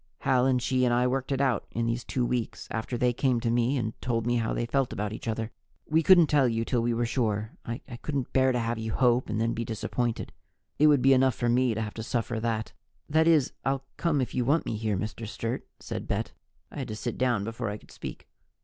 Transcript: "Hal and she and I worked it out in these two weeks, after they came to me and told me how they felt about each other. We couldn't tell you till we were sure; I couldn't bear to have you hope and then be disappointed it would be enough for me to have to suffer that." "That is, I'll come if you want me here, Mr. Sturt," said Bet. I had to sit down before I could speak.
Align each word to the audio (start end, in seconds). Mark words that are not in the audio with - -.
"Hal 0.21 0.47
and 0.47 0.59
she 0.59 0.83
and 0.83 0.91
I 0.95 1.05
worked 1.05 1.31
it 1.31 1.39
out 1.39 1.67
in 1.69 1.85
these 1.85 2.03
two 2.03 2.25
weeks, 2.25 2.67
after 2.71 2.97
they 2.97 3.13
came 3.13 3.39
to 3.41 3.51
me 3.51 3.77
and 3.77 3.93
told 4.01 4.25
me 4.25 4.37
how 4.37 4.51
they 4.51 4.65
felt 4.65 4.91
about 4.91 5.13
each 5.13 5.27
other. 5.27 5.51
We 5.87 6.01
couldn't 6.01 6.25
tell 6.25 6.47
you 6.47 6.65
till 6.65 6.81
we 6.81 6.91
were 6.91 7.05
sure; 7.05 7.51
I 7.67 7.79
couldn't 8.01 8.33
bear 8.33 8.51
to 8.51 8.57
have 8.57 8.79
you 8.79 8.93
hope 8.93 9.29
and 9.29 9.39
then 9.39 9.53
be 9.53 9.63
disappointed 9.63 10.31
it 10.79 10.87
would 10.87 11.03
be 11.03 11.13
enough 11.13 11.35
for 11.35 11.49
me 11.49 11.75
to 11.75 11.81
have 11.83 11.93
to 11.93 12.01
suffer 12.01 12.39
that." 12.39 12.73
"That 13.07 13.27
is, 13.27 13.53
I'll 13.63 13.85
come 13.97 14.21
if 14.21 14.33
you 14.33 14.43
want 14.43 14.65
me 14.65 14.75
here, 14.75 14.97
Mr. 14.97 15.27
Sturt," 15.27 15.67
said 15.79 16.07
Bet. 16.07 16.31
I 16.71 16.79
had 16.79 16.87
to 16.87 16.95
sit 16.95 17.19
down 17.19 17.43
before 17.43 17.69
I 17.69 17.77
could 17.77 17.91
speak. 17.91 18.27